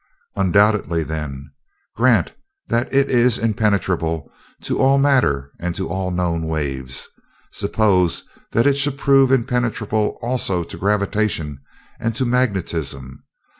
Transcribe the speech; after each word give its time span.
"Undoubtedly, 0.35 1.03
then. 1.03 1.51
Grant 1.95 2.33
that 2.69 2.91
it 2.91 3.11
is 3.11 3.37
impenetrable 3.37 4.31
to 4.63 4.79
all 4.79 4.97
matter 4.97 5.51
and 5.59 5.75
to 5.75 5.89
all 5.89 6.09
known 6.09 6.47
waves. 6.47 7.07
Suppose 7.51 8.23
that 8.51 8.65
it 8.65 8.79
should 8.79 8.97
prove 8.97 9.31
impenetrable 9.31 10.17
also 10.23 10.63
to 10.63 10.75
gravitation 10.75 11.59
and 11.99 12.15
to 12.15 12.25
magnetism? 12.25 13.25